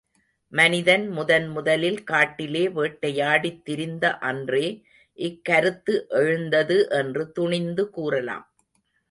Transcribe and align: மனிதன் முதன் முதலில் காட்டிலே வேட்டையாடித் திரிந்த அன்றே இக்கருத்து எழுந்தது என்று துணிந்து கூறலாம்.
மனிதன் 0.53 1.03
முதன் 1.09 1.45
முதலில் 1.47 2.03
காட்டிலே 2.03 2.67
வேட்டையாடித் 2.67 3.61
திரிந்த 3.63 4.17
அன்றே 4.21 4.65
இக்கருத்து 5.19 6.07
எழுந்தது 6.09 6.89
என்று 6.89 7.31
துணிந்து 7.31 7.89
கூறலாம். 7.89 8.45